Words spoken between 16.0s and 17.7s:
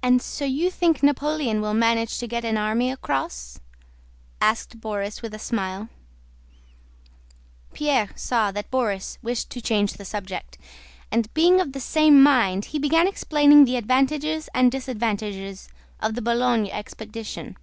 the Boulogne expedition.